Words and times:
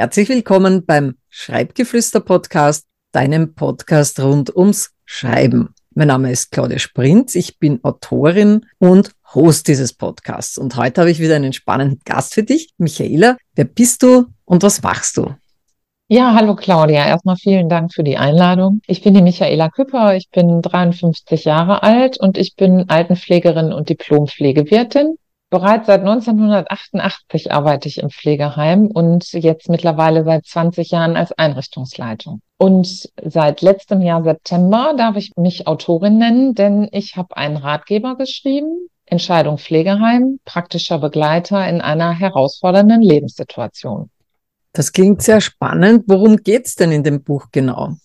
Herzlich 0.00 0.30
willkommen 0.30 0.86
beim 0.86 1.16
Schreibgeflüster-Podcast, 1.28 2.86
deinem 3.12 3.54
Podcast 3.54 4.18
rund 4.18 4.56
ums 4.56 4.92
Schreiben. 5.04 5.74
Mein 5.94 6.08
Name 6.08 6.32
ist 6.32 6.50
Claudia 6.50 6.78
Sprintz, 6.78 7.34
ich 7.34 7.58
bin 7.58 7.80
Autorin 7.84 8.64
und 8.78 9.12
Host 9.34 9.68
dieses 9.68 9.92
Podcasts. 9.92 10.56
Und 10.56 10.76
heute 10.76 11.02
habe 11.02 11.10
ich 11.10 11.20
wieder 11.20 11.36
einen 11.36 11.52
spannenden 11.52 12.00
Gast 12.06 12.32
für 12.32 12.42
dich. 12.42 12.70
Michaela, 12.78 13.36
wer 13.54 13.66
bist 13.66 14.02
du 14.02 14.24
und 14.46 14.62
was 14.62 14.82
machst 14.82 15.18
du? 15.18 15.34
Ja, 16.08 16.34
hallo 16.34 16.56
Claudia. 16.56 17.06
Erstmal 17.06 17.36
vielen 17.36 17.68
Dank 17.68 17.92
für 17.92 18.02
die 18.02 18.16
Einladung. 18.16 18.80
Ich 18.86 19.02
bin 19.02 19.12
die 19.12 19.20
Michaela 19.20 19.68
Küpper. 19.68 20.16
Ich 20.16 20.30
bin 20.30 20.62
53 20.62 21.44
Jahre 21.44 21.82
alt 21.82 22.18
und 22.18 22.38
ich 22.38 22.56
bin 22.56 22.88
Altenpflegerin 22.88 23.70
und 23.74 23.90
Diplompflegewirtin. 23.90 25.16
Bereits 25.50 25.88
seit 25.88 26.00
1988 26.00 27.50
arbeite 27.50 27.88
ich 27.88 27.98
im 27.98 28.10
Pflegeheim 28.10 28.86
und 28.86 29.32
jetzt 29.32 29.68
mittlerweile 29.68 30.22
seit 30.22 30.46
20 30.46 30.92
Jahren 30.92 31.16
als 31.16 31.32
Einrichtungsleitung. 31.32 32.40
Und 32.56 33.10
seit 33.20 33.60
letztem 33.60 34.00
Jahr 34.00 34.22
September 34.22 34.94
darf 34.96 35.16
ich 35.16 35.32
mich 35.36 35.66
Autorin 35.66 36.18
nennen, 36.18 36.54
denn 36.54 36.88
ich 36.92 37.16
habe 37.16 37.36
einen 37.36 37.56
Ratgeber 37.56 38.16
geschrieben, 38.16 38.88
Entscheidung 39.06 39.58
Pflegeheim, 39.58 40.38
praktischer 40.44 41.00
Begleiter 41.00 41.68
in 41.68 41.80
einer 41.80 42.12
herausfordernden 42.12 43.02
Lebenssituation. 43.02 44.08
Das 44.72 44.92
klingt 44.92 45.20
sehr 45.20 45.40
spannend. 45.40 46.04
Worum 46.06 46.36
geht's 46.36 46.76
denn 46.76 46.92
in 46.92 47.02
dem 47.02 47.24
Buch 47.24 47.46
genau? 47.50 47.96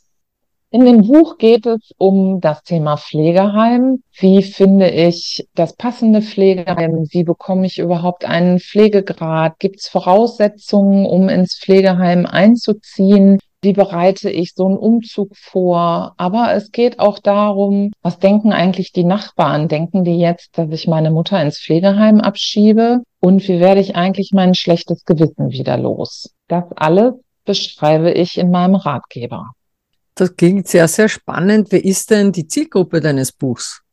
In 0.75 0.83
dem 0.83 1.07
Buch 1.07 1.37
geht 1.37 1.65
es 1.65 1.93
um 1.97 2.41
das 2.41 2.61
Thema 2.63 2.97
Pflegeheim. 2.97 4.03
Wie 4.11 4.43
finde 4.43 4.89
ich 4.89 5.47
das 5.55 5.73
passende 5.73 6.21
Pflegeheim? 6.21 7.07
Wie 7.11 7.23
bekomme 7.23 7.65
ich 7.65 7.79
überhaupt 7.79 8.25
einen 8.25 8.59
Pflegegrad? 8.59 9.57
Gibt 9.59 9.79
es 9.79 9.87
Voraussetzungen, 9.87 11.05
um 11.05 11.29
ins 11.29 11.57
Pflegeheim 11.57 12.25
einzuziehen? 12.25 13.39
Wie 13.61 13.71
bereite 13.71 14.29
ich 14.29 14.53
so 14.53 14.65
einen 14.65 14.75
Umzug 14.77 15.37
vor? 15.37 16.13
Aber 16.17 16.53
es 16.53 16.73
geht 16.73 16.99
auch 16.99 17.19
darum, 17.19 17.93
was 18.01 18.19
denken 18.19 18.51
eigentlich 18.51 18.91
die 18.91 19.05
Nachbarn? 19.05 19.69
Denken 19.69 20.03
die 20.03 20.17
jetzt, 20.17 20.57
dass 20.57 20.69
ich 20.71 20.89
meine 20.89 21.09
Mutter 21.09 21.41
ins 21.41 21.57
Pflegeheim 21.57 22.19
abschiebe? 22.19 22.99
Und 23.21 23.47
wie 23.47 23.61
werde 23.61 23.79
ich 23.79 23.95
eigentlich 23.95 24.31
mein 24.33 24.53
schlechtes 24.53 25.05
Gewissen 25.05 25.51
wieder 25.51 25.77
los? 25.77 26.35
Das 26.49 26.65
alles 26.75 27.13
beschreibe 27.45 28.11
ich 28.11 28.37
in 28.37 28.51
meinem 28.51 28.75
Ratgeber. 28.75 29.54
Das 30.15 30.35
klingt 30.35 30.67
sehr, 30.67 30.87
sehr 30.87 31.09
spannend. 31.09 31.71
Wer 31.71 31.83
ist 31.83 32.09
denn 32.09 32.31
die 32.31 32.47
Zielgruppe 32.47 33.01
deines 33.01 33.31
Buchs? 33.33 33.84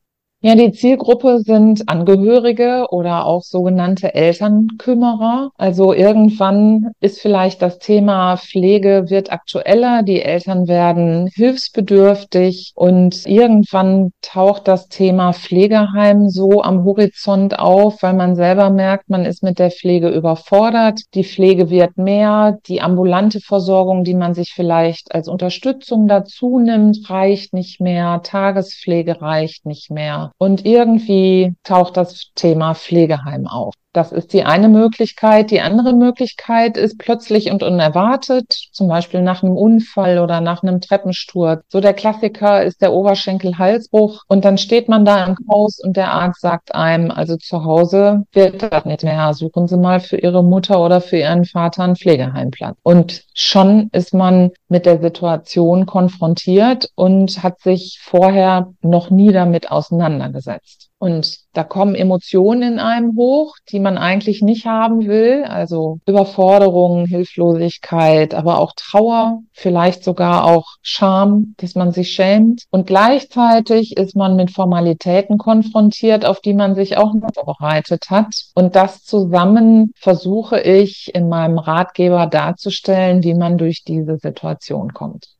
Ja, 0.45 0.57
die 0.57 0.73
Zielgruppe 0.73 1.39
sind 1.39 1.89
Angehörige 1.89 2.87
oder 2.91 3.27
auch 3.27 3.43
sogenannte 3.43 4.12
Elternkümmerer. 4.12 5.53
Also 5.57 5.93
irgendwann 5.93 6.91
ist 6.98 7.21
vielleicht 7.21 7.62
das 7.62 7.79
Thema 7.79 8.37
Pflege 8.37 9.05
wird 9.09 9.31
aktueller, 9.31 10.03
die 10.03 10.20
Eltern 10.20 10.67
werden 10.67 11.31
hilfsbedürftig 11.33 12.73
und 12.75 13.25
irgendwann 13.25 14.11
taucht 14.20 14.67
das 14.67 14.89
Thema 14.89 15.33
Pflegeheim 15.33 16.29
so 16.29 16.61
am 16.61 16.83
Horizont 16.83 17.57
auf, 17.61 18.03
weil 18.03 18.15
man 18.15 18.35
selber 18.35 18.70
merkt, 18.70 19.11
man 19.11 19.25
ist 19.25 19.45
mit 19.45 19.61
der 19.61 19.70
Pflege 19.70 20.09
überfordert. 20.09 21.03
Die 21.15 21.23
Pflege 21.23 21.70
wird 21.70 21.98
mehr, 21.98 22.59
die 22.67 22.81
ambulante 22.81 23.39
Versorgung, 23.39 24.03
die 24.03 24.15
man 24.15 24.35
sich 24.35 24.53
vielleicht 24.53 25.15
als 25.15 25.29
Unterstützung 25.29 26.09
dazu 26.09 26.59
nimmt, 26.59 27.09
reicht 27.09 27.55
nicht 27.55 27.81
mehr, 27.81 28.23
Tagespflege 28.25 29.23
reicht 29.23 29.67
nicht 29.67 29.93
mehr. 29.93 30.31
Und 30.38 30.64
irgendwie 30.64 31.55
taucht 31.62 31.97
das 31.97 32.33
Thema 32.34 32.74
Pflegeheim 32.74 33.46
auf. 33.46 33.74
Das 33.92 34.11
ist 34.11 34.33
die 34.33 34.45
eine 34.45 34.69
Möglichkeit. 34.69 35.51
Die 35.51 35.61
andere 35.61 35.92
Möglichkeit 35.92 36.79
ist 36.79 36.98
plötzlich 36.98 37.51
und 37.51 37.63
unerwartet, 37.63 38.47
zum 38.73 38.89
Beispiel 38.89 39.20
nach 39.20 39.42
einem 39.42 39.57
Unfall 39.57 40.19
oder 40.19 40.41
nach 40.41 40.63
einem 40.63 40.80
Treppensturz. 40.80 41.63
So 41.69 41.80
der 41.80 41.92
Klassiker 41.92 42.63
ist 42.63 42.81
der 42.81 42.95
Oberschenkel-Halsbruch 42.95 44.23
und 44.29 44.47
dann 44.47 44.57
steht 44.57 44.89
man 44.89 45.05
da 45.05 45.27
im 45.27 45.36
Haus 45.51 45.79
und 45.79 45.98
der 45.98 46.11
Arzt 46.11 46.41
sagt 46.41 46.75
einem, 46.75 47.11
also 47.11 47.36
zu 47.36 47.64
Hause 47.64 48.25
wird 48.33 48.63
das 48.63 48.86
nicht 48.86 49.05
mehr. 49.05 49.35
Suchen 49.35 49.69
Sie 49.69 49.77
mal 49.77 50.01
für 50.01 50.17
Ihre 50.17 50.42
Mutter 50.42 50.81
oder 50.81 51.02
für 51.02 51.19
Ihren 51.19 51.45
Vater 51.45 51.85
einen 51.85 51.97
Pflegeheimplatz. 51.97 52.79
Und 52.83 53.25
schon 53.35 53.91
ist 53.92 54.14
man 54.14 54.52
mit 54.69 54.86
der 54.86 55.02
Situation 55.02 55.85
konfrontiert 55.85 56.89
und 56.95 57.42
hat 57.42 57.61
sich 57.61 58.01
vorher 58.02 58.73
noch 58.81 59.11
nie 59.11 59.33
damit 59.33 59.70
auseinandergesetzt. 59.70 60.92
Und 61.02 61.39
da 61.52 61.64
kommen 61.64 61.96
Emotionen 61.96 62.74
in 62.74 62.79
einem 62.79 63.17
hoch, 63.17 63.57
die 63.70 63.80
man 63.80 63.98
eigentlich 63.98 64.40
nicht 64.40 64.67
haben 64.67 65.08
will. 65.08 65.42
Also 65.42 65.98
Überforderung, 66.07 67.07
Hilflosigkeit, 67.07 68.35
aber 68.35 68.61
auch 68.61 68.73
Trauer, 68.77 69.40
vielleicht 69.52 70.05
sogar 70.05 70.45
auch 70.45 70.77
Scham, 70.80 71.57
dass 71.57 71.74
man 71.74 71.90
sich 71.90 72.13
schämt. 72.13 72.67
Und 72.70 72.86
gleichzeitig 72.86 73.96
ist 73.96 74.14
man 74.14 74.36
mit 74.36 74.52
Formalitäten 74.52 75.39
konfrontiert, 75.39 76.24
auf 76.24 76.40
die 76.40 76.55
man 76.55 76.77
sich 76.77 76.96
auch 76.96 77.14
noch 77.14 77.30
vorbereitet 77.34 78.05
hat. 78.08 78.33
Und 78.55 78.77
das 78.77 79.02
zusammen 79.02 79.90
versuche 79.96 80.61
ich 80.61 81.13
in 81.17 81.29
meinem 81.29 81.58
Ratgeber 81.58 82.29
darzustellen, 82.29 83.24
wie 83.24 83.34
man 83.34 83.58
durch 83.58 83.83
diese 83.83 84.19
Situation 84.19 84.92
kommt. 84.92 85.34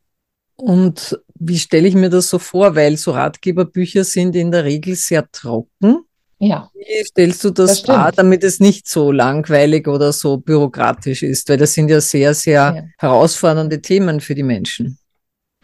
Und 0.65 1.19
wie 1.41 1.59
stelle 1.59 1.89
ich 1.89 1.97
mir 1.97 2.09
das 2.09 2.29
so 2.29 2.39
vor? 2.39 2.77
Weil 2.77 2.97
so 2.97 3.11
Ratgeberbücher 3.11 4.05
sind 4.05 4.37
in 4.37 4.53
der 4.53 4.63
Regel 4.63 4.95
sehr 4.95 5.29
trocken. 5.33 6.05
Ja. 6.39 6.71
Wie 6.75 7.05
stellst 7.05 7.43
du 7.43 7.51
das, 7.51 7.71
das 7.71 7.83
dar, 7.83 8.13
damit 8.13 8.45
es 8.45 8.61
nicht 8.61 8.89
so 8.89 9.11
langweilig 9.11 9.89
oder 9.89 10.13
so 10.13 10.37
bürokratisch 10.37 11.25
ist? 11.25 11.49
Weil 11.49 11.57
das 11.57 11.75
sind 11.75 11.89
ja 11.89 12.01
sehr, 12.01 12.33
sehr 12.35 12.75
ja. 12.77 12.85
herausfordernde 12.99 13.83
Themen 13.83 14.21
für 14.21 14.37
die 14.37 14.45
Menschen. 14.45 14.99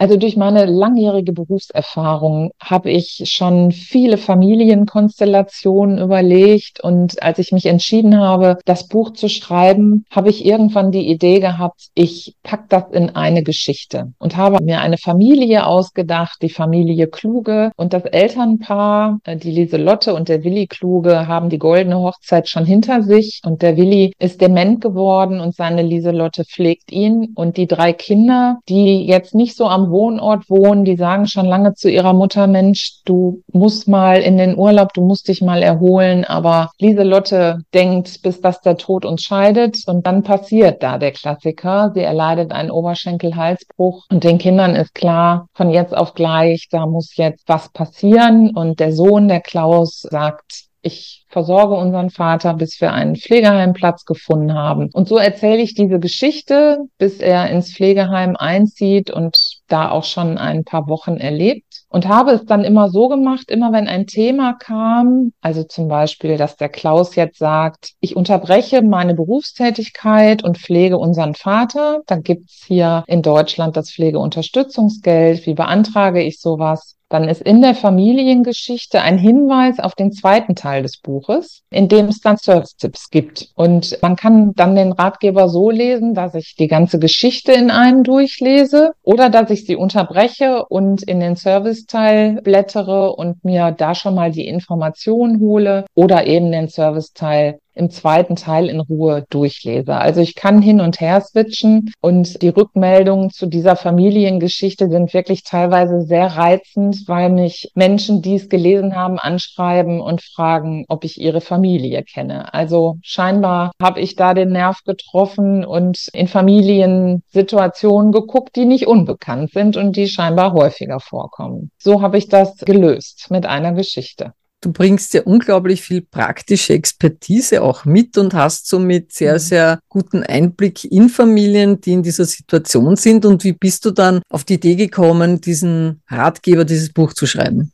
Also 0.01 0.15
durch 0.15 0.37
meine 0.37 0.65
langjährige 0.65 1.33
Berufserfahrung 1.33 2.51
habe 2.57 2.89
ich 2.89 3.23
schon 3.25 3.73
viele 3.73 4.17
Familienkonstellationen 4.17 5.97
überlegt. 5.97 6.79
Und 6.81 7.21
als 7.21 7.37
ich 7.37 7.51
mich 7.51 7.65
entschieden 7.65 8.17
habe, 8.17 8.57
das 8.63 8.87
Buch 8.87 9.11
zu 9.11 9.27
schreiben, 9.27 10.05
habe 10.09 10.29
ich 10.29 10.45
irgendwann 10.45 10.93
die 10.93 11.09
Idee 11.09 11.41
gehabt, 11.41 11.89
ich 11.95 12.33
pack 12.43 12.69
das 12.69 12.85
in 12.93 13.09
eine 13.09 13.43
Geschichte 13.43 14.13
und 14.19 14.37
habe 14.37 14.63
mir 14.63 14.79
eine 14.79 14.97
Familie 14.97 15.65
ausgedacht, 15.65 16.37
die 16.41 16.49
Familie 16.49 17.07
Kluge. 17.07 17.71
Und 17.75 17.91
das 17.91 18.05
Elternpaar, 18.05 19.19
äh, 19.25 19.35
die 19.35 19.51
Lieselotte 19.51 20.13
und 20.13 20.29
der 20.29 20.45
Willi 20.45 20.67
Kluge, 20.67 21.27
haben 21.27 21.49
die 21.49 21.59
goldene 21.59 21.99
Hochzeit 21.99 22.47
schon 22.47 22.65
hinter 22.65 23.03
sich. 23.03 23.41
Und 23.45 23.61
der 23.61 23.75
Willi 23.75 24.13
ist 24.17 24.39
dement 24.39 24.79
geworden 24.79 25.41
und 25.41 25.55
seine 25.55 25.81
Lieselotte 25.81 26.45
pflegt 26.45 26.89
ihn. 26.93 27.33
Und 27.35 27.57
die 27.57 27.67
drei 27.67 27.91
Kinder, 27.91 28.59
die 28.69 29.05
jetzt 29.05 29.35
nicht 29.35 29.57
so 29.57 29.65
am 29.65 29.88
Wohnort 29.89 30.49
wohnen, 30.49 30.85
die 30.85 30.95
sagen 30.95 31.27
schon 31.27 31.45
lange 31.45 31.73
zu 31.73 31.89
ihrer 31.89 32.13
Mutter, 32.13 32.47
Mensch, 32.47 33.01
du 33.05 33.41
musst 33.51 33.87
mal 33.87 34.21
in 34.21 34.37
den 34.37 34.57
Urlaub, 34.57 34.93
du 34.93 35.01
musst 35.01 35.27
dich 35.27 35.41
mal 35.41 35.61
erholen. 35.61 36.25
Aber 36.25 36.71
Lieselotte 36.79 37.59
denkt, 37.73 38.21
bis 38.21 38.41
dass 38.41 38.61
der 38.61 38.77
Tod 38.77 39.05
uns 39.05 39.23
scheidet. 39.23 39.83
Und 39.87 40.05
dann 40.07 40.23
passiert 40.23 40.83
da 40.83 40.97
der 40.97 41.11
Klassiker. 41.11 41.91
Sie 41.93 42.01
erleidet 42.01 42.51
einen 42.51 42.71
Oberschenkel-Halsbruch 42.71 44.05
und 44.11 44.23
den 44.23 44.37
Kindern 44.37 44.75
ist 44.75 44.95
klar, 44.95 45.47
von 45.53 45.69
jetzt 45.69 45.95
auf 45.95 46.13
gleich, 46.13 46.67
da 46.71 46.85
muss 46.85 47.15
jetzt 47.15 47.43
was 47.47 47.69
passieren. 47.69 48.55
Und 48.55 48.79
der 48.79 48.93
Sohn, 48.93 49.27
der 49.27 49.41
Klaus, 49.41 50.01
sagt, 50.01 50.68
ich 50.81 51.25
versorge 51.27 51.75
unseren 51.75 52.09
Vater, 52.09 52.53
bis 52.53 52.79
wir 52.81 52.93
einen 52.93 53.15
Pflegeheimplatz 53.15 54.05
gefunden 54.05 54.53
haben. 54.53 54.89
Und 54.93 55.07
so 55.07 55.17
erzähle 55.17 55.61
ich 55.61 55.75
diese 55.75 55.99
Geschichte, 55.99 56.79
bis 56.97 57.19
er 57.19 57.49
ins 57.49 57.73
Pflegeheim 57.73 58.35
einzieht 58.35 59.11
und 59.11 59.37
da 59.67 59.91
auch 59.91 60.03
schon 60.03 60.37
ein 60.37 60.63
paar 60.63 60.87
Wochen 60.87 61.17
erlebt. 61.17 61.65
Und 61.89 62.07
habe 62.07 62.31
es 62.31 62.45
dann 62.45 62.63
immer 62.63 62.89
so 62.89 63.07
gemacht, 63.07 63.49
immer 63.49 63.71
wenn 63.71 63.87
ein 63.87 64.05
Thema 64.05 64.53
kam, 64.53 65.33
also 65.41 65.63
zum 65.63 65.87
Beispiel, 65.87 66.37
dass 66.37 66.55
der 66.55 66.69
Klaus 66.69 67.15
jetzt 67.15 67.39
sagt, 67.39 67.93
ich 67.99 68.15
unterbreche 68.15 68.81
meine 68.81 69.15
Berufstätigkeit 69.15 70.43
und 70.43 70.57
pflege 70.57 70.97
unseren 70.97 71.33
Vater, 71.33 72.01
dann 72.05 72.21
gibt's 72.21 72.63
hier 72.65 73.03
in 73.07 73.21
Deutschland 73.21 73.75
das 73.75 73.91
Pflegeunterstützungsgeld. 73.91 75.45
Wie 75.45 75.55
beantrage 75.55 76.21
ich 76.21 76.39
sowas? 76.39 76.98
Dann 77.09 77.27
ist 77.27 77.41
in 77.41 77.61
der 77.61 77.75
Familiengeschichte 77.75 79.01
ein 79.01 79.17
Hinweis 79.17 79.79
auf 79.79 79.95
den 79.95 80.11
zweiten 80.11 80.55
Teil 80.55 80.83
des 80.83 80.97
Buches, 80.97 81.63
in 81.71 81.87
dem 81.87 82.05
es 82.05 82.21
dann 82.21 82.37
Service-Tipps 82.37 83.09
gibt. 83.09 83.49
Und 83.55 83.97
man 84.01 84.15
kann 84.15 84.53
dann 84.53 84.75
den 84.75 84.91
Ratgeber 84.91 85.49
so 85.49 85.71
lesen, 85.71 86.13
dass 86.13 86.35
ich 86.35 86.55
die 86.55 86.67
ganze 86.67 86.99
Geschichte 86.99 87.51
in 87.51 87.71
einem 87.71 88.03
durchlese 88.03 88.91
oder 89.03 89.29
dass 89.29 89.49
ich 89.49 89.65
sie 89.65 89.75
unterbreche 89.75 90.65
und 90.65 91.01
in 91.03 91.19
den 91.19 91.35
Serviceteil 91.35 92.41
blättere 92.43 93.13
und 93.13 93.43
mir 93.43 93.71
da 93.71 93.95
schon 93.95 94.15
mal 94.15 94.31
die 94.31 94.47
Informationen 94.47 95.39
hole 95.39 95.85
oder 95.95 96.27
eben 96.27 96.51
den 96.51 96.67
Serviceteil 96.67 97.59
im 97.79 97.89
zweiten 97.89 98.35
Teil 98.35 98.67
in 98.67 98.81
Ruhe 98.81 99.25
durchlese. 99.29 99.95
Also 99.95 100.19
ich 100.19 100.35
kann 100.35 100.61
hin 100.61 100.81
und 100.81 100.99
her 100.99 101.21
switchen 101.21 101.91
und 102.01 102.41
die 102.41 102.49
Rückmeldungen 102.49 103.29
zu 103.29 103.47
dieser 103.47 103.75
Familiengeschichte 103.75 104.89
sind 104.89 105.13
wirklich 105.13 105.43
teilweise 105.43 106.01
sehr 106.01 106.27
reizend, 106.27 107.07
weil 107.07 107.29
mich 107.29 107.71
Menschen, 107.75 108.21
die 108.21 108.35
es 108.35 108.49
gelesen 108.49 108.95
haben, 108.95 109.17
anschreiben 109.17 110.01
und 110.01 110.21
fragen, 110.21 110.85
ob 110.89 111.05
ich 111.05 111.19
ihre 111.19 111.41
Familie 111.41 112.03
kenne. 112.03 112.53
Also 112.53 112.97
scheinbar 113.01 113.71
habe 113.81 114.01
ich 114.01 114.15
da 114.15 114.33
den 114.33 114.51
Nerv 114.51 114.83
getroffen 114.83 115.63
und 115.63 116.09
in 116.13 116.27
Familiensituationen 116.27 118.11
geguckt, 118.11 118.55
die 118.57 118.65
nicht 118.65 118.87
unbekannt 118.87 119.51
sind 119.51 119.77
und 119.77 119.95
die 119.95 120.07
scheinbar 120.07 120.51
häufiger 120.53 120.99
vorkommen. 120.99 121.71
So 121.77 122.01
habe 122.01 122.17
ich 122.17 122.27
das 122.27 122.57
gelöst 122.57 123.27
mit 123.29 123.45
einer 123.45 123.71
Geschichte. 123.71 124.33
Du 124.61 124.73
bringst 124.73 125.13
ja 125.13 125.23
unglaublich 125.23 125.81
viel 125.81 126.01
praktische 126.01 126.73
Expertise 126.73 127.61
auch 127.61 127.85
mit 127.85 128.17
und 128.17 128.33
hast 128.33 128.67
somit 128.67 129.13
sehr, 129.13 129.33
mhm. 129.33 129.39
sehr 129.39 129.79
guten 129.87 130.23
Einblick 130.23 130.83
in 130.83 131.09
Familien, 131.09 131.79
die 131.79 131.93
in 131.93 132.03
dieser 132.03 132.25
Situation 132.25 132.95
sind. 132.97 133.25
Und 133.25 133.43
wie 133.43 133.53
bist 133.53 133.85
du 133.85 133.91
dann 133.91 134.21
auf 134.29 134.43
die 134.43 134.55
Idee 134.55 134.75
gekommen, 134.75 135.39
diesen 135.39 136.01
Ratgeber, 136.07 136.65
dieses 136.65 136.91
Buch 136.91 137.13
zu 137.13 137.25
schreiben? 137.25 137.71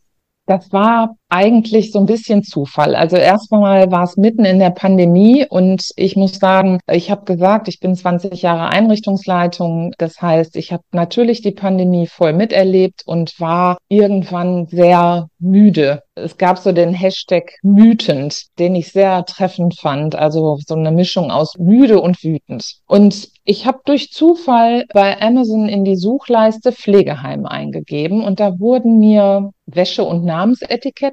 Das 0.47 0.71
war 0.71 1.17
eigentlich 1.29 1.91
so 1.91 1.99
ein 1.99 2.05
bisschen 2.05 2.43
Zufall. 2.43 2.95
Also 2.95 3.17
erstmal 3.17 3.91
war 3.91 4.03
es 4.03 4.15
mitten 4.17 4.45
in 4.45 4.59
der 4.59 4.69
Pandemie 4.69 5.45
und 5.49 5.89
ich 5.95 6.15
muss 6.15 6.39
sagen, 6.39 6.79
ich 6.89 7.09
habe 7.09 7.25
gesagt, 7.25 7.67
ich 7.67 7.79
bin 7.79 7.95
20 7.95 8.41
Jahre 8.41 8.69
Einrichtungsleitung. 8.69 9.93
Das 9.97 10.21
heißt, 10.21 10.55
ich 10.55 10.71
habe 10.71 10.83
natürlich 10.91 11.41
die 11.41 11.51
Pandemie 11.51 12.07
voll 12.07 12.33
miterlebt 12.33 13.01
und 13.05 13.39
war 13.39 13.77
irgendwann 13.89 14.67
sehr 14.67 15.27
müde. 15.39 16.03
Es 16.15 16.37
gab 16.37 16.57
so 16.57 16.71
den 16.71 16.93
Hashtag 16.93 17.51
mütend, 17.61 18.45
den 18.57 18.75
ich 18.75 18.91
sehr 18.91 19.25
treffend 19.25 19.79
fand. 19.79 20.15
Also 20.15 20.57
so 20.65 20.75
eine 20.75 20.91
Mischung 20.91 21.31
aus 21.31 21.57
müde 21.57 21.99
und 21.99 22.23
wütend. 22.23 22.75
Und 22.87 23.29
ich 23.43 23.65
habe 23.65 23.79
durch 23.85 24.11
Zufall 24.11 24.85
bei 24.93 25.21
Amazon 25.21 25.67
in 25.67 25.83
die 25.83 25.97
Suchleiste 25.97 26.71
Pflegeheim 26.71 27.45
eingegeben 27.45 28.23
und 28.23 28.39
da 28.39 28.59
wurden 28.59 28.97
mir 28.97 29.51
Wäsche- 29.67 30.03
und 30.03 30.23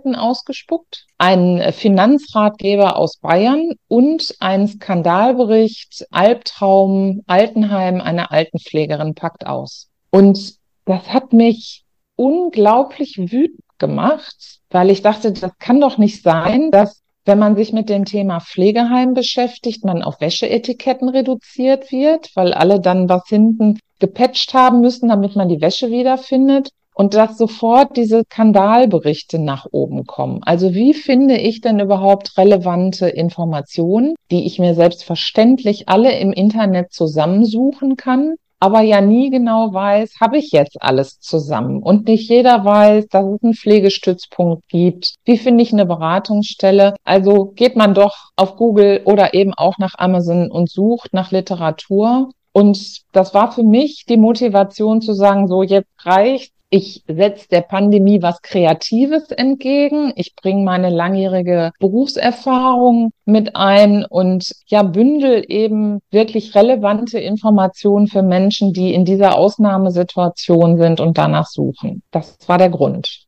Namensetiketten 0.02 0.14
ausgespuckt, 0.14 1.06
ein 1.18 1.72
Finanzratgeber 1.72 2.96
aus 2.96 3.18
Bayern 3.18 3.72
und 3.88 4.34
ein 4.40 4.66
Skandalbericht 4.68 6.06
Albtraum 6.10 7.22
Altenheim 7.26 8.00
einer 8.00 8.32
Altenpflegerin 8.32 9.14
packt 9.14 9.46
aus. 9.46 9.88
Und 10.10 10.54
das 10.84 11.08
hat 11.12 11.32
mich 11.32 11.84
unglaublich 12.16 13.18
wütend 13.18 13.60
gemacht, 13.78 14.60
weil 14.70 14.90
ich 14.90 15.02
dachte, 15.02 15.32
das 15.32 15.58
kann 15.58 15.80
doch 15.80 15.98
nicht 15.98 16.22
sein, 16.22 16.70
dass 16.70 17.00
wenn 17.24 17.38
man 17.38 17.54
sich 17.54 17.72
mit 17.72 17.88
dem 17.88 18.04
Thema 18.04 18.40
Pflegeheim 18.40 19.14
beschäftigt, 19.14 19.84
man 19.84 20.02
auf 20.02 20.20
Wäscheetiketten 20.20 21.08
reduziert 21.08 21.92
wird, 21.92 22.30
weil 22.34 22.52
alle 22.52 22.80
dann 22.80 23.08
was 23.08 23.28
hinten 23.28 23.78
gepatcht 24.00 24.54
haben 24.54 24.80
müssen, 24.80 25.08
damit 25.08 25.36
man 25.36 25.48
die 25.48 25.60
Wäsche 25.60 25.90
wiederfindet 25.90 26.70
und 26.94 27.14
dass 27.14 27.38
sofort 27.38 27.96
diese 27.96 28.22
Skandalberichte 28.24 29.38
nach 29.38 29.66
oben 29.70 30.06
kommen. 30.06 30.40
Also 30.42 30.74
wie 30.74 30.94
finde 30.94 31.36
ich 31.36 31.60
denn 31.60 31.80
überhaupt 31.80 32.36
relevante 32.38 33.08
Informationen, 33.08 34.14
die 34.30 34.46
ich 34.46 34.58
mir 34.58 34.74
selbstverständlich 34.74 35.88
alle 35.88 36.18
im 36.18 36.32
Internet 36.32 36.92
zusammensuchen 36.92 37.96
kann, 37.96 38.34
aber 38.62 38.80
ja 38.80 39.00
nie 39.00 39.28
genau 39.30 39.74
weiß, 39.74 40.20
habe 40.20 40.38
ich 40.38 40.52
jetzt 40.52 40.80
alles 40.80 41.18
zusammen 41.18 41.82
und 41.82 42.06
nicht 42.06 42.28
jeder 42.28 42.64
weiß, 42.64 43.08
dass 43.08 43.26
es 43.26 43.42
einen 43.42 43.54
Pflegestützpunkt 43.54 44.68
gibt. 44.68 45.16
Wie 45.24 45.36
finde 45.36 45.64
ich 45.64 45.72
eine 45.72 45.84
Beratungsstelle? 45.84 46.94
Also 47.02 47.46
geht 47.56 47.74
man 47.74 47.92
doch 47.92 48.30
auf 48.36 48.54
Google 48.54 49.02
oder 49.04 49.34
eben 49.34 49.52
auch 49.52 49.78
nach 49.78 49.94
Amazon 49.98 50.48
und 50.48 50.70
sucht 50.70 51.12
nach 51.12 51.32
Literatur. 51.32 52.30
Und 52.52 53.00
das 53.10 53.34
war 53.34 53.50
für 53.50 53.64
mich 53.64 54.04
die 54.08 54.16
Motivation 54.16 55.00
zu 55.00 55.12
sagen, 55.12 55.48
so 55.48 55.64
jetzt 55.64 55.88
reicht 56.04 56.52
ich 56.74 57.04
setze 57.06 57.48
der 57.50 57.60
Pandemie 57.60 58.22
was 58.22 58.40
Kreatives 58.40 59.30
entgegen. 59.30 60.10
Ich 60.16 60.34
bringe 60.34 60.64
meine 60.64 60.88
langjährige 60.88 61.72
Berufserfahrung 61.78 63.12
mit 63.26 63.54
ein 63.54 64.06
und 64.06 64.50
ja, 64.68 64.82
bündel 64.82 65.44
eben 65.46 66.00
wirklich 66.10 66.54
relevante 66.54 67.18
Informationen 67.18 68.06
für 68.06 68.22
Menschen, 68.22 68.72
die 68.72 68.94
in 68.94 69.04
dieser 69.04 69.36
Ausnahmesituation 69.36 70.78
sind 70.78 70.98
und 71.00 71.18
danach 71.18 71.46
suchen. 71.46 72.02
Das 72.10 72.38
war 72.46 72.56
der 72.56 72.70
Grund. 72.70 73.26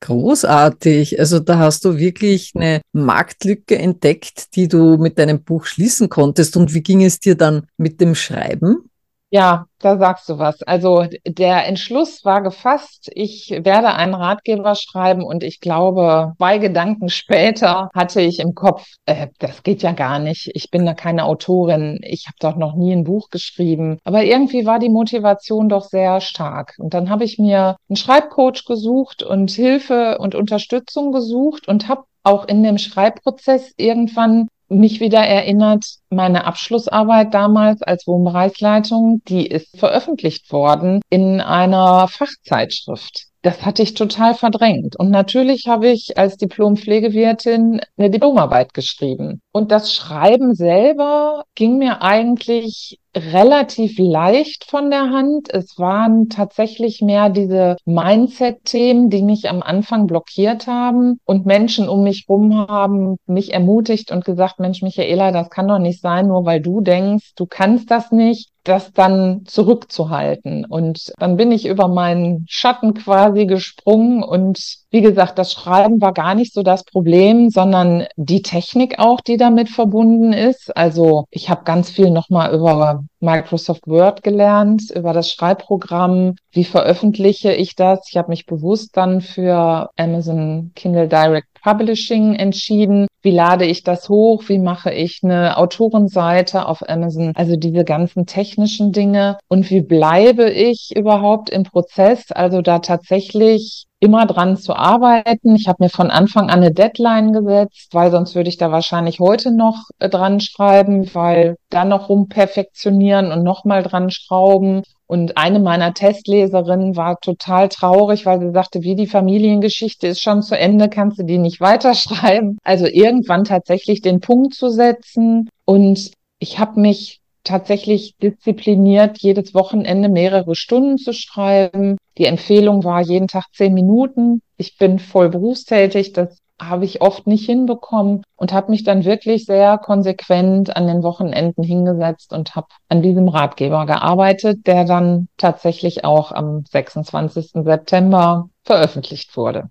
Großartig. 0.00 1.18
Also 1.18 1.38
da 1.38 1.58
hast 1.58 1.86
du 1.86 1.96
wirklich 1.96 2.52
eine 2.54 2.82
Marktlücke 2.92 3.78
entdeckt, 3.78 4.54
die 4.54 4.68
du 4.68 4.98
mit 4.98 5.18
deinem 5.18 5.42
Buch 5.42 5.64
schließen 5.64 6.10
konntest. 6.10 6.58
Und 6.58 6.74
wie 6.74 6.82
ging 6.82 7.02
es 7.02 7.20
dir 7.20 7.36
dann 7.36 7.68
mit 7.78 8.02
dem 8.02 8.14
Schreiben? 8.14 8.90
Ja, 9.34 9.64
da 9.78 9.96
sagst 9.96 10.28
du 10.28 10.38
was. 10.38 10.62
Also 10.62 11.06
der 11.26 11.66
Entschluss 11.66 12.22
war 12.22 12.42
gefasst. 12.42 13.10
Ich 13.14 13.48
werde 13.50 13.94
einen 13.94 14.12
Ratgeber 14.12 14.74
schreiben 14.74 15.24
und 15.24 15.42
ich 15.42 15.60
glaube, 15.60 16.34
zwei 16.36 16.58
Gedanken 16.58 17.08
später 17.08 17.88
hatte 17.94 18.20
ich 18.20 18.40
im 18.40 18.54
Kopf, 18.54 18.84
äh, 19.06 19.28
das 19.38 19.62
geht 19.62 19.82
ja 19.82 19.92
gar 19.92 20.18
nicht. 20.18 20.50
Ich 20.52 20.70
bin 20.70 20.84
da 20.84 20.92
keine 20.92 21.24
Autorin. 21.24 21.98
Ich 22.02 22.26
habe 22.26 22.36
doch 22.40 22.56
noch 22.56 22.74
nie 22.74 22.92
ein 22.92 23.04
Buch 23.04 23.30
geschrieben. 23.30 23.98
Aber 24.04 24.22
irgendwie 24.22 24.66
war 24.66 24.78
die 24.78 24.90
Motivation 24.90 25.70
doch 25.70 25.84
sehr 25.84 26.20
stark. 26.20 26.74
Und 26.76 26.92
dann 26.92 27.08
habe 27.08 27.24
ich 27.24 27.38
mir 27.38 27.76
einen 27.88 27.96
Schreibcoach 27.96 28.66
gesucht 28.66 29.22
und 29.22 29.50
Hilfe 29.50 30.18
und 30.18 30.34
Unterstützung 30.34 31.10
gesucht 31.10 31.68
und 31.68 31.88
habe 31.88 32.02
auch 32.22 32.46
in 32.46 32.62
dem 32.62 32.76
Schreibprozess 32.76 33.72
irgendwann 33.78 34.48
mich 34.72 35.00
wieder 35.00 35.20
erinnert, 35.20 35.84
meine 36.10 36.44
Abschlussarbeit 36.44 37.34
damals 37.34 37.82
als 37.82 38.06
Wohnbereichsleitung, 38.06 39.22
die 39.28 39.46
ist 39.46 39.78
veröffentlicht 39.78 40.50
worden 40.52 41.00
in 41.10 41.40
einer 41.40 42.08
Fachzeitschrift. 42.08 43.26
Das 43.42 43.64
hatte 43.64 43.82
ich 43.82 43.94
total 43.94 44.34
verdrängt. 44.34 44.96
Und 44.96 45.10
natürlich 45.10 45.66
habe 45.66 45.88
ich 45.88 46.16
als 46.16 46.36
Diplom-Pflegewirtin 46.36 47.80
eine 47.98 48.10
Diplomarbeit 48.10 48.72
geschrieben. 48.72 49.41
Und 49.52 49.70
das 49.70 49.92
Schreiben 49.92 50.54
selber 50.54 51.44
ging 51.54 51.76
mir 51.76 52.00
eigentlich 52.00 52.98
relativ 53.14 53.98
leicht 53.98 54.64
von 54.64 54.90
der 54.90 55.10
Hand. 55.10 55.52
Es 55.52 55.78
waren 55.78 56.30
tatsächlich 56.30 57.02
mehr 57.02 57.28
diese 57.28 57.76
Mindset-Themen, 57.84 59.10
die 59.10 59.22
mich 59.22 59.50
am 59.50 59.62
Anfang 59.62 60.06
blockiert 60.06 60.66
haben 60.66 61.20
und 61.26 61.44
Menschen 61.44 61.90
um 61.90 62.02
mich 62.02 62.24
rum 62.30 62.66
haben 62.66 63.16
mich 63.26 63.52
ermutigt 63.52 64.10
und 64.10 64.24
gesagt, 64.24 64.58
Mensch, 64.58 64.80
Michaela, 64.80 65.30
das 65.30 65.50
kann 65.50 65.68
doch 65.68 65.78
nicht 65.78 66.00
sein, 66.00 66.28
nur 66.28 66.46
weil 66.46 66.62
du 66.62 66.80
denkst, 66.80 67.34
du 67.36 67.44
kannst 67.44 67.90
das 67.90 68.10
nicht 68.10 68.48
das 68.64 68.92
dann 68.92 69.42
zurückzuhalten. 69.44 70.64
Und 70.64 71.12
dann 71.18 71.36
bin 71.36 71.52
ich 71.52 71.66
über 71.66 71.88
meinen 71.88 72.46
Schatten 72.48 72.94
quasi 72.94 73.46
gesprungen 73.46 74.22
und 74.22 74.81
wie 74.92 75.00
gesagt, 75.00 75.38
das 75.38 75.52
Schreiben 75.52 76.00
war 76.00 76.12
gar 76.12 76.34
nicht 76.34 76.52
so 76.52 76.62
das 76.62 76.84
Problem, 76.84 77.48
sondern 77.48 78.06
die 78.16 78.42
Technik 78.42 78.98
auch, 78.98 79.22
die 79.22 79.38
damit 79.38 79.70
verbunden 79.70 80.34
ist. 80.34 80.76
Also 80.76 81.24
ich 81.30 81.48
habe 81.48 81.64
ganz 81.64 81.90
viel 81.90 82.10
nochmal 82.10 82.54
über 82.54 83.02
Microsoft 83.22 83.86
Word 83.86 84.22
gelernt, 84.22 84.90
über 84.94 85.12
das 85.12 85.30
Schreibprogramm. 85.30 86.34
Wie 86.50 86.64
veröffentliche 86.64 87.52
ich 87.52 87.76
das? 87.76 88.08
Ich 88.10 88.16
habe 88.16 88.30
mich 88.30 88.46
bewusst 88.46 88.96
dann 88.96 89.20
für 89.20 89.88
Amazon 89.96 90.72
Kindle 90.74 91.08
Direct 91.08 91.48
Publishing 91.62 92.34
entschieden. 92.34 93.06
Wie 93.22 93.30
lade 93.30 93.64
ich 93.64 93.84
das 93.84 94.08
hoch? 94.08 94.44
Wie 94.48 94.58
mache 94.58 94.92
ich 94.92 95.20
eine 95.22 95.56
Autorenseite 95.56 96.66
auf 96.66 96.88
Amazon? 96.88 97.32
Also 97.36 97.56
diese 97.56 97.84
ganzen 97.84 98.26
technischen 98.26 98.92
Dinge. 98.92 99.38
Und 99.48 99.70
wie 99.70 99.80
bleibe 99.80 100.50
ich 100.50 100.90
überhaupt 100.94 101.48
im 101.50 101.62
Prozess? 101.62 102.32
Also 102.32 102.62
da 102.62 102.80
tatsächlich 102.80 103.86
immer 104.02 104.26
dran 104.26 104.56
zu 104.56 104.74
arbeiten. 104.74 105.54
Ich 105.54 105.68
habe 105.68 105.84
mir 105.84 105.88
von 105.88 106.10
Anfang 106.10 106.50
an 106.50 106.58
eine 106.58 106.72
Deadline 106.72 107.32
gesetzt, 107.32 107.90
weil 107.92 108.10
sonst 108.10 108.34
würde 108.34 108.48
ich 108.48 108.56
da 108.56 108.72
wahrscheinlich 108.72 109.20
heute 109.20 109.52
noch 109.52 109.84
äh, 110.00 110.08
dran 110.08 110.40
schreiben, 110.40 111.14
weil 111.14 111.54
dann 111.70 111.90
noch 111.90 112.08
rumperfektionieren 112.08 113.11
und 113.14 113.42
nochmal 113.42 113.82
dran 113.82 114.10
schrauben. 114.10 114.82
Und 115.06 115.36
eine 115.36 115.60
meiner 115.60 115.92
Testleserinnen 115.92 116.96
war 116.96 117.18
total 117.20 117.68
traurig, 117.68 118.24
weil 118.24 118.40
sie 118.40 118.50
sagte, 118.50 118.82
wie 118.82 118.94
die 118.94 119.06
Familiengeschichte 119.06 120.06
ist 120.06 120.22
schon 120.22 120.42
zu 120.42 120.58
Ende, 120.58 120.88
kannst 120.88 121.18
du 121.18 121.24
die 121.24 121.38
nicht 121.38 121.60
weiterschreiben. 121.60 122.58
Also 122.64 122.86
irgendwann 122.86 123.44
tatsächlich 123.44 124.00
den 124.00 124.20
Punkt 124.20 124.54
zu 124.54 124.70
setzen. 124.70 125.50
Und 125.66 126.12
ich 126.38 126.58
habe 126.58 126.80
mich 126.80 127.20
tatsächlich 127.44 128.16
diszipliniert, 128.22 129.18
jedes 129.18 129.54
Wochenende 129.54 130.08
mehrere 130.08 130.54
Stunden 130.54 130.96
zu 130.96 131.12
schreiben. 131.12 131.98
Die 132.18 132.26
Empfehlung 132.26 132.84
war 132.84 133.02
jeden 133.02 133.28
Tag 133.28 133.46
zehn 133.52 133.74
Minuten. 133.74 134.42
Ich 134.56 134.78
bin 134.78 134.98
voll 134.98 135.28
berufstätig, 135.28 136.12
das 136.12 136.38
habe 136.68 136.84
ich 136.84 137.02
oft 137.02 137.26
nicht 137.26 137.46
hinbekommen 137.46 138.22
und 138.36 138.52
habe 138.52 138.70
mich 138.70 138.84
dann 138.84 139.04
wirklich 139.04 139.46
sehr 139.46 139.78
konsequent 139.78 140.76
an 140.76 140.86
den 140.86 141.02
Wochenenden 141.02 141.62
hingesetzt 141.62 142.32
und 142.32 142.54
habe 142.54 142.68
an 142.88 143.02
diesem 143.02 143.28
Ratgeber 143.28 143.86
gearbeitet, 143.86 144.66
der 144.66 144.84
dann 144.84 145.28
tatsächlich 145.36 146.04
auch 146.04 146.32
am 146.32 146.64
26. 146.66 147.64
September 147.64 148.48
veröffentlicht 148.64 149.36
wurde. 149.36 149.70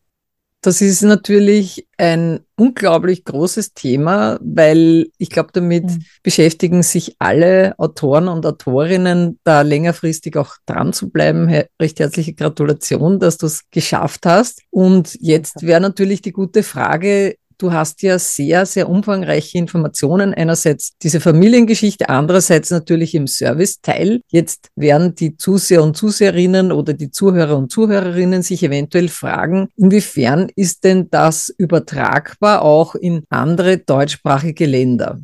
Das 0.64 0.80
ist 0.80 1.02
natürlich 1.02 1.88
ein 1.98 2.42
unglaublich 2.56 3.26
großes 3.26 3.74
Thema, 3.74 4.38
weil 4.44 5.08
ich 5.18 5.32
glaube, 5.32 5.50
damit 5.54 5.86
mhm. 5.86 6.04
beschäftigen 6.22 6.84
sich 6.84 7.16
alle 7.18 7.74
Autoren 7.80 8.28
und 8.28 8.46
Autorinnen, 8.46 9.40
da 9.44 9.64
längerfristig 9.64 10.38
auch 10.38 10.58
dran 10.68 10.94
zu 10.94 11.10
bleiben. 11.10 11.50
Recht 11.82 12.00
herzliche 12.00 12.34
Gratulation, 12.36 13.20
dass 13.20 13.40
du 13.40 13.48
es 13.48 13.64
geschafft 13.72 14.28
hast. 14.28 14.62
Und 14.70 15.18
jetzt 15.20 15.64
wäre 15.64 15.82
natürlich 15.82 16.22
die 16.22 16.32
gute 16.32 16.62
Frage, 16.62 17.38
Du 17.62 17.72
hast 17.72 18.02
ja 18.02 18.18
sehr, 18.18 18.66
sehr 18.66 18.90
umfangreiche 18.90 19.60
Informationen. 19.60 20.34
Einerseits 20.34 20.98
diese 21.04 21.20
Familiengeschichte, 21.20 22.10
andererseits 22.10 22.72
natürlich 22.72 23.14
im 23.14 23.28
Serviceteil. 23.28 24.22
Jetzt 24.30 24.70
werden 24.76 25.14
die 25.14 25.38
Zuseher 25.38 25.84
und 25.84 25.96
Zuseherinnen 25.96 26.72
oder 26.72 26.94
die 26.94 27.12
Zuhörer 27.12 27.56
und 27.56 27.72
Zuhörerinnen 27.72 28.42
sich 28.42 28.64
eventuell 28.64 29.10
fragen, 29.10 29.68
inwiefern 29.78 30.50
ist 30.56 30.84
denn 30.84 31.12
das 31.12 31.54
übertragbar 31.56 32.64
auch 32.64 32.96
in 32.96 33.26
andere 33.30 33.78
deutschsprachige 33.78 34.66
Länder? 34.66 35.20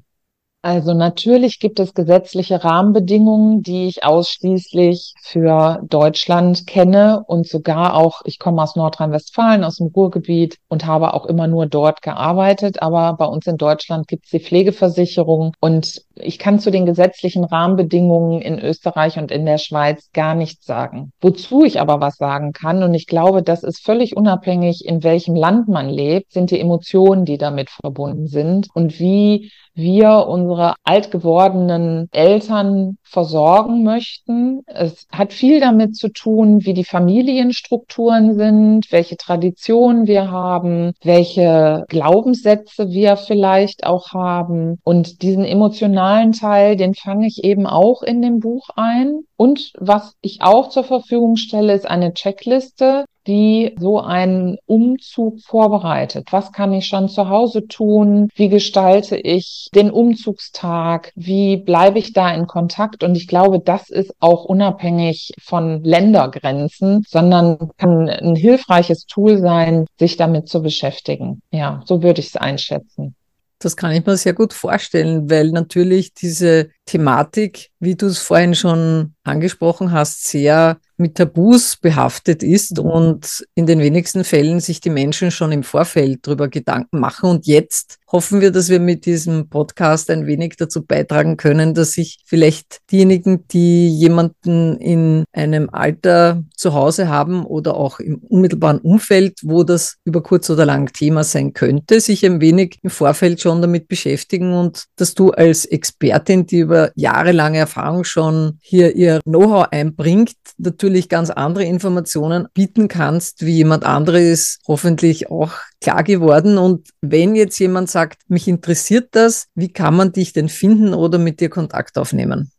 Also 0.64 0.94
natürlich 0.94 1.60
gibt 1.60 1.80
es 1.80 1.94
gesetzliche 1.94 2.64
Rahmenbedingungen, 2.64 3.62
die 3.62 3.88
ich 3.88 4.04
ausschließlich 4.04 5.14
für 5.22 5.82
Deutschland 5.88 6.66
kenne 6.66 7.24
und 7.28 7.48
sogar 7.48 7.94
auch, 7.94 8.22
ich 8.26 8.40
komme 8.40 8.64
aus 8.64 8.76
Nordrhein-Westfalen, 8.76 9.64
aus 9.64 9.78
dem 9.78 9.88
Ruhrgebiet 9.88 10.58
und 10.68 10.86
habe 10.86 11.14
auch 11.14 11.26
immer 11.26 11.48
nur 11.48 11.68
dort 11.68 12.02
gearbeitet. 12.02 12.82
Aber 12.82 13.14
bei 13.14 13.26
uns 13.26 13.46
in 13.46 13.58
Deutschland 13.58 14.08
gibt 14.08 14.26
es 14.26 14.32
die 14.32 14.40
Pflegeversicherung 14.40 15.54
und 15.60 16.02
ich 16.16 16.40
kann 16.40 16.60
zu 16.60 16.72
den 16.72 16.88
gesetzlichen 16.88 17.44
Rahmenbedingungen 17.44 18.42
in 18.42 18.60
Österreich 18.60 19.20
und 19.20 19.32
in 19.32 19.46
der 19.46 19.60
Schweiz 19.60 20.10
gar 20.12 20.34
nichts 20.34 20.66
sagen. 20.66 21.12
Wozu 21.22 21.64
ich 21.64 21.80
aber 21.80 22.02
was 22.02 22.18
sagen 22.18 22.52
kann, 22.52 22.82
und 22.82 22.96
ich 22.96 23.06
glaube, 23.06 23.44
das 23.44 23.62
ist 23.64 23.86
völlig 23.86 24.18
unabhängig, 24.18 24.86
in 24.86 25.04
welchem 25.04 25.36
Land 25.36 25.68
man 25.68 25.88
lebt, 25.88 26.34
sind 26.34 26.50
die 26.50 26.60
Emotionen, 26.60 27.26
die 27.26 27.38
damit 27.38 27.70
verbunden 27.70 28.26
sind 28.26 28.68
und 28.74 29.00
wie 29.00 29.52
wir 29.78 30.28
unsere 30.28 30.74
alt 30.84 31.12
gewordenen 31.12 32.10
Eltern 32.12 32.98
versorgen 33.04 33.84
möchten. 33.84 34.64
Es 34.66 35.08
hat 35.12 35.32
viel 35.32 35.60
damit 35.60 35.96
zu 35.96 36.10
tun, 36.10 36.66
wie 36.66 36.74
die 36.74 36.84
Familienstrukturen 36.84 38.36
sind, 38.36 38.92
welche 38.92 39.18
Traditionen 39.18 40.08
wir 40.08 40.32
haben, 40.32 40.94
welche 41.04 41.86
Glaubenssätze 41.88 42.90
wir 42.90 43.16
vielleicht 43.18 43.86
auch 43.86 44.14
haben. 44.14 44.80
Und 44.84 45.22
diesen 45.22 45.46
emotionalen 45.46 46.32
Teil, 46.32 46.76
den 46.76 46.96
fange 46.96 47.28
ich 47.28 47.44
eben 47.44 47.68
auch 47.68 48.02
in 48.02 48.22
dem 48.22 48.40
Buch 48.40 48.70
ein. 48.76 49.20
Und 49.38 49.74
was 49.78 50.16
ich 50.22 50.42
auch 50.42 50.70
zur 50.70 50.84
Verfügung 50.84 51.36
stelle, 51.36 51.74
ist 51.74 51.88
eine 51.88 52.14
Checkliste, 52.14 53.06
die 53.28 53.76
so 53.80 54.00
einen 54.00 54.58
Umzug 54.66 55.42
vorbereitet. 55.42 56.28
Was 56.32 56.52
kann 56.52 56.74
ich 56.74 56.88
schon 56.88 57.10
zu 57.10 57.30
Hause 57.30 57.68
tun? 57.68 58.30
Wie 58.36 58.50
gestalte 58.50 59.18
ich 59.18 59.70
den 59.76 59.92
Umzugstag? 59.92 61.12
Wie 61.16 61.58
bleibe 61.58 62.00
ich 62.00 62.14
da 62.14 62.34
in 62.34 62.48
Kontakt? 62.48 63.04
Und 63.04 63.16
ich 63.16 63.28
glaube, 63.28 63.60
das 63.60 63.90
ist 63.90 64.14
auch 64.20 64.46
unabhängig 64.46 65.34
von 65.42 65.84
Ländergrenzen, 65.84 67.04
sondern 67.08 67.72
kann 67.78 68.10
ein 68.10 68.36
hilfreiches 68.36 69.06
Tool 69.06 69.38
sein, 69.40 69.86
sich 70.00 70.18
damit 70.18 70.48
zu 70.48 70.62
beschäftigen. 70.62 71.42
Ja, 71.52 71.82
so 71.86 72.02
würde 72.02 72.22
ich 72.22 72.28
es 72.28 72.36
einschätzen. 72.38 73.16
Das 73.60 73.76
kann 73.76 73.92
ich 73.92 74.06
mir 74.06 74.18
sehr 74.18 74.34
gut 74.34 74.54
vorstellen, 74.54 75.32
weil 75.32 75.50
natürlich 75.50 76.14
diese 76.14 76.70
Thematik, 76.86 77.72
wie 77.80 77.96
du 77.96 78.06
es 78.06 78.20
vorhin 78.20 78.54
schon 78.54 79.16
angesprochen 79.24 79.92
hast, 79.92 80.28
sehr 80.28 80.78
mit 80.98 81.16
Tabus 81.16 81.76
behaftet 81.76 82.42
ist 82.42 82.80
und 82.80 83.46
in 83.54 83.68
den 83.68 83.80
wenigsten 83.80 84.24
Fällen 84.24 84.60
sich 84.60 84.82
die 84.82 84.90
Menschen 84.90 85.30
schon 85.30 85.52
im 85.52 85.64
Vorfeld 85.64 86.26
darüber 86.26 86.48
Gedanken 86.48 87.00
machen. 87.00 87.30
Und 87.30 87.46
jetzt 87.46 88.00
hoffen 88.12 88.40
wir, 88.42 88.52
dass 88.52 88.70
wir 88.70 88.80
mit 88.80 89.06
diesem 89.06 89.50
Podcast 89.50 90.10
ein 90.10 90.26
wenig 90.28 90.56
dazu 90.58 90.86
beitragen 90.86 91.36
können, 91.36 91.74
dass 91.74 91.92
sich 91.92 92.20
vielleicht 92.26 92.80
diejenigen, 92.90 93.48
die 93.50 93.90
jemanden 93.90 94.78
in 94.78 95.26
einem 95.34 95.70
Alter 95.72 96.44
zu 96.56 96.74
Hause 96.74 97.10
haben 97.10 97.46
oder 97.46 97.76
auch 97.76 98.00
im 98.00 98.20
unmittelbaren 98.20 98.80
Umfeld, 98.80 99.40
wo 99.44 99.64
das 99.64 99.98
über 100.06 100.24
kurz 100.24 100.50
oder 100.50 100.66
lang 100.66 100.92
Thema 100.94 101.24
sein 101.24 101.54
könnte, 101.54 102.00
sich 102.00 102.26
ein 102.26 102.40
wenig 102.40 102.78
im 102.82 102.90
Vorfeld 102.90 103.42
schon 103.42 103.62
damit 103.62 103.88
beschäftigen 103.88 104.54
und 104.54 104.86
dass 104.96 105.14
du 105.14 105.32
als 105.32 105.66
Expertin, 105.66 106.46
die 106.46 106.60
über 106.60 106.92
jahrelange 106.96 107.58
Erfahrung 107.58 108.06
schon 108.06 108.58
hier 108.62 108.96
ihr 108.96 109.20
Know-how 109.26 109.68
einbringt, 109.72 110.34
natürlich 110.58 111.10
ganz 111.10 111.30
andere 111.30 111.66
Informationen 111.66 112.48
bieten 112.54 112.88
kannst, 112.88 113.46
wie 113.46 113.58
jemand 113.58 113.84
anderes 113.84 114.60
hoffentlich 114.68 115.30
auch 115.30 115.52
klar 115.82 116.04
geworden. 116.04 116.58
Und 116.58 116.90
wenn 117.02 117.36
jetzt 117.36 117.60
jemand 117.60 117.90
sagt, 117.90 117.97
mich 118.28 118.48
interessiert 118.48 119.10
das, 119.12 119.48
wie 119.56 119.70
kann 119.70 119.96
man 119.96 120.12
dich 120.12 120.34
denn 120.34 120.50
finden 120.50 120.94
oder 120.94 121.18
mit 121.18 121.40
dir 121.40 121.50
Kontakt 121.50 121.98
aufnehmen? 121.98 122.52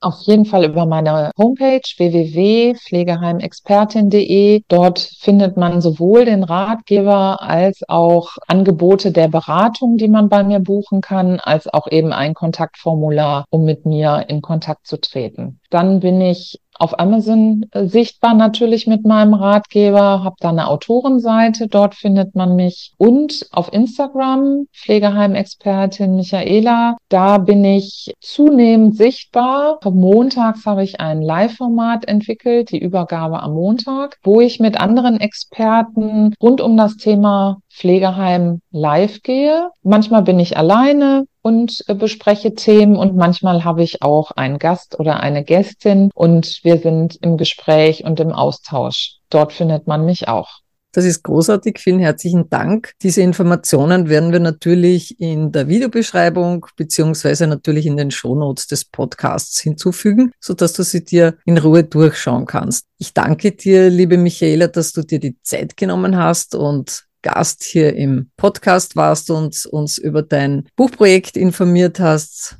Auf 0.00 0.20
jeden 0.20 0.44
Fall 0.44 0.66
über 0.66 0.84
meine 0.84 1.30
Homepage 1.38 1.80
www.pflegeheimexpertin.de. 1.96 4.60
Dort 4.68 4.98
findet 5.18 5.56
man 5.56 5.80
sowohl 5.80 6.26
den 6.26 6.44
Ratgeber 6.44 7.40
als 7.40 7.80
auch 7.88 8.36
Angebote 8.46 9.10
der 9.10 9.28
Beratung, 9.28 9.96
die 9.96 10.08
man 10.08 10.28
bei 10.28 10.44
mir 10.44 10.60
buchen 10.60 11.00
kann, 11.00 11.40
als 11.40 11.66
auch 11.66 11.90
eben 11.90 12.12
ein 12.12 12.34
Kontaktformular, 12.34 13.46
um 13.48 13.64
mit 13.64 13.86
mir 13.86 14.26
in 14.28 14.42
Kontakt 14.42 14.86
zu 14.86 15.00
treten. 15.00 15.60
Dann 15.70 16.00
bin 16.00 16.20
ich 16.20 16.60
auf 16.78 16.98
Amazon 16.98 17.66
äh, 17.72 17.86
sichtbar 17.86 18.34
natürlich 18.34 18.86
mit 18.86 19.04
meinem 19.04 19.34
Ratgeber, 19.34 20.24
habe 20.24 20.36
da 20.40 20.50
eine 20.50 20.68
Autorenseite, 20.68 21.68
dort 21.68 21.94
findet 21.94 22.34
man 22.34 22.56
mich 22.56 22.92
und 22.98 23.46
auf 23.52 23.72
Instagram 23.72 24.66
Pflegeheimexpertin 24.72 26.16
Michaela, 26.16 26.96
da 27.08 27.38
bin 27.38 27.64
ich 27.64 28.12
zunehmend 28.20 28.96
sichtbar. 28.96 29.78
Montags 29.84 30.66
habe 30.66 30.84
ich 30.84 31.00
ein 31.00 31.22
Live-Format 31.22 32.06
entwickelt, 32.06 32.70
die 32.70 32.78
Übergabe 32.78 33.42
am 33.42 33.54
Montag, 33.54 34.18
wo 34.22 34.40
ich 34.40 34.60
mit 34.60 34.78
anderen 34.78 35.20
Experten 35.20 36.34
rund 36.40 36.60
um 36.60 36.76
das 36.76 36.96
Thema 36.96 37.58
Pflegeheim 37.76 38.60
live 38.70 39.22
gehe. 39.22 39.70
Manchmal 39.82 40.22
bin 40.22 40.40
ich 40.40 40.56
alleine 40.56 41.26
und 41.42 41.84
äh, 41.88 41.94
bespreche 41.94 42.54
Themen 42.54 42.96
und 42.96 43.16
manchmal 43.16 43.64
habe 43.64 43.82
ich 43.82 44.02
auch 44.02 44.30
einen 44.30 44.58
Gast 44.58 44.98
oder 44.98 45.20
eine 45.20 45.44
Gästin 45.44 46.10
und 46.14 46.60
wir 46.62 46.78
sind 46.78 47.16
im 47.20 47.36
Gespräch 47.36 48.04
und 48.04 48.18
im 48.18 48.32
Austausch. 48.32 49.16
Dort 49.28 49.52
findet 49.52 49.86
man 49.86 50.06
mich 50.06 50.28
auch. 50.28 50.60
Das 50.96 51.04
ist 51.04 51.24
großartig. 51.24 51.78
Vielen 51.78 51.98
herzlichen 51.98 52.48
Dank. 52.48 52.92
Diese 53.02 53.20
Informationen 53.20 54.08
werden 54.08 54.32
wir 54.32 54.40
natürlich 54.40 55.20
in 55.20 55.52
der 55.52 55.68
Videobeschreibung 55.68 56.64
beziehungsweise 56.74 57.46
natürlich 57.46 57.84
in 57.84 57.98
den 57.98 58.10
Shownotes 58.10 58.66
des 58.66 58.86
Podcasts 58.86 59.60
hinzufügen, 59.60 60.32
sodass 60.40 60.72
du 60.72 60.82
sie 60.82 61.04
dir 61.04 61.36
in 61.44 61.58
Ruhe 61.58 61.84
durchschauen 61.84 62.46
kannst. 62.46 62.86
Ich 62.96 63.12
danke 63.12 63.52
dir, 63.52 63.90
liebe 63.90 64.16
Michaela, 64.16 64.68
dass 64.68 64.92
du 64.92 65.02
dir 65.02 65.20
die 65.20 65.36
Zeit 65.42 65.76
genommen 65.76 66.16
hast 66.16 66.54
und 66.54 67.04
Gast 67.26 67.64
hier 67.64 67.96
im 67.96 68.30
Podcast 68.36 68.94
warst 68.94 69.30
und 69.30 69.66
uns 69.66 69.98
über 69.98 70.22
dein 70.22 70.68
Buchprojekt 70.76 71.36
informiert 71.36 71.98
hast. 71.98 72.56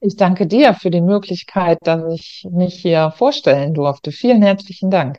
Ich 0.00 0.16
danke 0.16 0.48
dir 0.48 0.74
für 0.74 0.90
die 0.90 1.00
Möglichkeit, 1.00 1.78
dass 1.82 2.02
ich 2.12 2.48
mich 2.50 2.74
hier 2.74 3.12
vorstellen 3.16 3.72
durfte. 3.72 4.10
Vielen 4.10 4.42
herzlichen 4.42 4.90
Dank. 4.90 5.18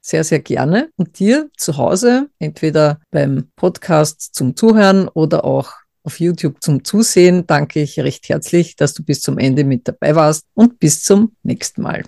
Sehr, 0.00 0.22
sehr 0.22 0.38
gerne. 0.38 0.90
Und 0.96 1.18
dir 1.18 1.50
zu 1.56 1.76
Hause, 1.76 2.28
entweder 2.38 3.00
beim 3.10 3.48
Podcast 3.56 4.36
zum 4.36 4.54
Zuhören 4.54 5.08
oder 5.08 5.44
auch 5.44 5.72
auf 6.04 6.20
YouTube 6.20 6.62
zum 6.62 6.84
Zusehen, 6.84 7.48
danke 7.48 7.82
ich 7.82 7.98
recht 7.98 8.28
herzlich, 8.28 8.76
dass 8.76 8.94
du 8.94 9.02
bis 9.02 9.22
zum 9.22 9.38
Ende 9.38 9.64
mit 9.64 9.88
dabei 9.88 10.14
warst 10.14 10.44
und 10.54 10.78
bis 10.78 11.02
zum 11.02 11.34
nächsten 11.42 11.82
Mal. 11.82 12.04